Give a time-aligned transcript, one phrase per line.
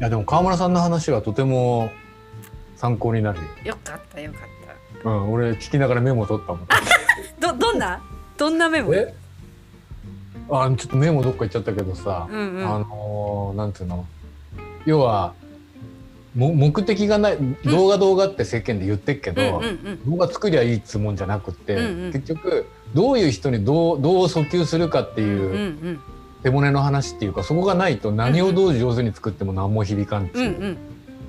[0.00, 1.90] いやでも川村さんの話はとても
[2.76, 3.44] 参考になるよ。
[3.64, 4.42] よかったよかっ
[5.02, 6.66] うん、俺聞きながらメモ取ったもん。
[6.66, 6.76] た
[7.52, 8.02] どどんな？
[8.38, 8.94] どんなメモ？
[8.94, 9.14] え？
[10.50, 12.64] あちょっとメモどっか行っちゃったけどさ、うんうん。
[12.66, 14.06] あのーなんていうの？
[14.86, 15.34] 要は
[16.34, 19.66] も目的がない動画動画って世間で言ってっけど、うんうんう
[20.06, 20.10] ん。
[20.10, 22.12] 動画作りゃいいっつもんじゃなくって、うんうん。
[22.12, 25.48] 結局どういう人にどうどう訴求するかってうんういう
[25.92, 26.00] ん
[26.42, 30.40] 手骨の話っていうかそこがないと何をどう上手に作っても何も響かんってう。
[30.40, 30.76] んいうう、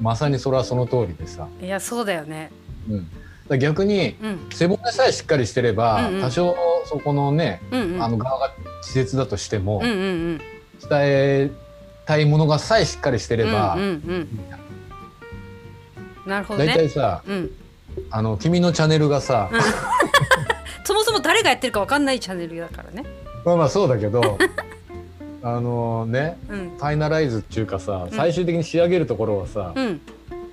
[0.01, 2.51] まさにそれはその通りでさ、うんいやそうだよね。
[2.89, 3.07] うん、
[3.47, 4.39] だ逆にうん。
[4.51, 6.21] 背骨さえしっかりしてれば、うんうん。
[6.21, 6.55] 多少
[6.85, 8.03] そこのね、うんうん。
[8.03, 8.45] あの側が
[8.81, 10.03] 稚拙だとしても、うんうんう
[10.35, 10.37] ん。
[10.37, 10.45] 伝
[11.01, 11.51] え
[12.05, 13.87] たいものがさえしっかりしてれば、うんうん
[16.25, 16.29] うん。
[16.29, 17.51] なるほど大ね体さうん。
[18.09, 19.61] あの君のチャンネルがさ、うん。
[20.85, 23.05] そもそも誰がやってるかわかんないチャンネルだからね。
[23.45, 24.37] まあまあそうだけど
[25.43, 26.69] あのねうん。
[26.77, 28.11] ファイナライズっていうかさうん。
[28.11, 30.01] 最終的に仕上げるところはさ、うん。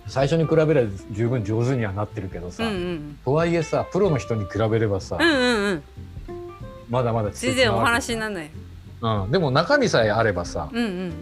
[0.06, 5.82] 最初に比べれば十分上手にはなってるけどさ、うんうんとはいえさプロの人に比べればさ、うんうんうん。
[6.88, 8.50] まだまだ全然お話にならない。
[9.00, 11.12] うん、でも中身さえあればさうんうん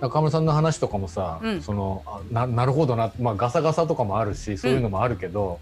[0.00, 1.62] 中村さんの話とかもさ、うん。
[1.62, 5.58] そのあななるほどな、まあ、ガサガサとかもあるしそういうのもあるけど、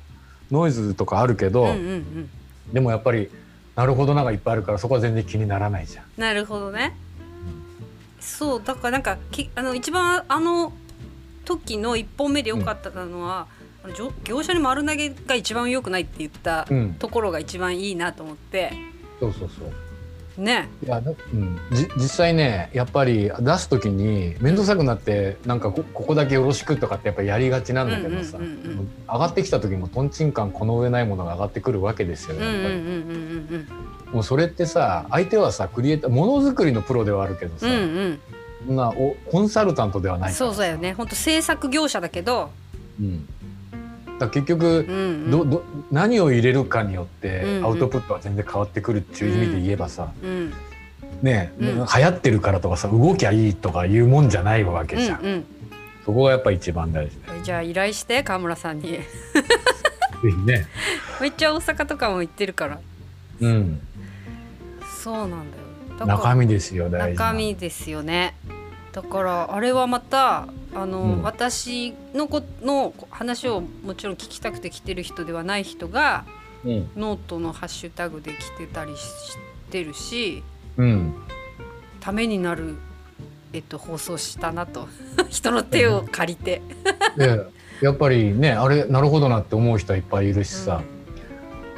[0.51, 2.31] ノイズとかあるけど、うんうんうんうん。
[2.73, 3.31] でもやっぱり
[3.77, 6.05] なるほどながいっぱいあるからそこは全然気にならないじゃん。
[6.17, 6.97] なるほどね
[8.25, 10.73] そうだからなんかきあの一番あの
[11.45, 13.47] 時の1本目で良かったのは、
[13.85, 18.73] あのじょ業者に丸投げが一番良くないって言ったうん、ところが一番いいなと思って。
[19.21, 19.73] そうそうそう。
[20.41, 20.69] ね。
[20.83, 33.64] いや、だうん、じ実際ねやっぱり出す時に面倒くさくなってなんかこここだけよろしくとかってやっぱやりがちなんだけどさ、上がってきた時もとんちんカンこの上ないものが上がってくるわけですようんうんうんうやっぱり、ん
[34.15, 38.21] もうそれってさ相手はさクリエイターものづくりのプロではあるけどさ、うん
[38.69, 38.77] うん。
[38.77, 40.93] なおコンサルタントではないそうだよね。
[40.95, 42.51] 本当制作業者だけど、
[43.01, 43.29] うん、
[44.21, 47.65] だ結局うんうん、どど何を入れるかによってうんうん。
[47.67, 50.55] アウトプットは全然変わってくるっていう意味で言えばさ、うん
[51.21, 51.75] ね、うん。
[51.75, 55.45] 流行ってるからとかさ動きゃいいとかいうもんじゃないわけじゃん、うんうん。
[56.05, 59.01] そこがやっぱ一番大事じゃあ依頼して川村さんに。
[60.47, 60.67] ね。
[61.21, 62.79] めっちゃ大阪とかも行ってるから。
[63.41, 63.81] うん
[65.05, 66.07] そうなんだよ。
[66.07, 67.27] 中身ですよ大事な。
[67.27, 68.35] 中身ですよね。
[68.93, 71.23] だからあれはまたあの、うん。
[71.23, 76.25] 私のこの話をもちろん聞きたくて来てる人ではない人が
[76.65, 79.37] うん、ノートのハッシュタグで来てたりし
[79.71, 80.43] てるし
[80.79, 81.15] うん、
[82.01, 82.77] ためになる、
[83.53, 84.89] えっと、放送したなと。
[85.31, 86.63] 人の手を借りて。
[87.17, 87.47] で
[87.81, 90.83] やっぱりねあれなるほどなって思う人はいっぱいいるしさ、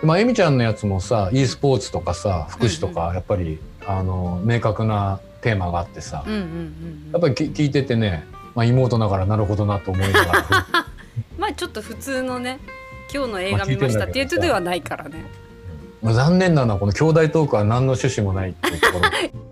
[0.02, 7.10] まあえみちゃんのやつもさ e スポーツとかさ福祉とかやっぱり、あの明確なテーマがあってさ、うんうんうんうん。
[7.12, 8.24] やっぱりき聞いててね、
[8.54, 10.44] まあ、妹ながらなるほどなと思いながら。
[11.38, 12.58] まあちょっと普通のね
[13.12, 15.24] 今日の映画見ましたっていう人ではないからね。
[16.02, 19.04] まあ残念なのはこの兄弟トークは何の趣旨もないっていうところ